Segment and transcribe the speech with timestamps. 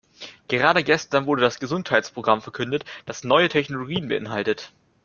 [0.47, 4.71] Gerade gestern wurde das Gesundheitsprogramm verkündet, das neue Technologien beinhaltet.